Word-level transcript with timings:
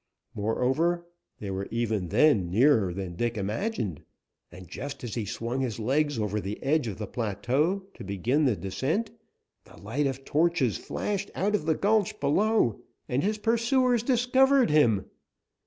Moreover, 0.33 1.05
they 1.37 1.51
were 1.51 1.67
even 1.69 2.07
then 2.07 2.49
nearer 2.49 2.91
than 2.91 3.13
Dick 3.15 3.37
imagined, 3.37 4.01
and 4.51 4.67
just 4.67 5.03
as 5.03 5.13
he 5.13 5.25
swung 5.25 5.59
his 5.59 5.77
legs 5.77 6.17
over 6.17 6.41
the 6.41 6.59
edge 6.63 6.87
of 6.87 6.97
the 6.97 7.05
plateau 7.05 7.83
to 7.93 8.03
begin 8.03 8.45
the 8.45 8.55
descent, 8.55 9.11
the 9.65 9.77
light 9.79 10.07
of 10.07 10.25
torches 10.25 10.79
flashed 10.79 11.29
out 11.35 11.53
of 11.53 11.67
the 11.67 11.75
gulch 11.75 12.19
below 12.19 12.81
and 13.07 13.21
his 13.21 13.37
pursuers 13.37 14.01
discovered 14.01 14.71
him. 14.71 15.05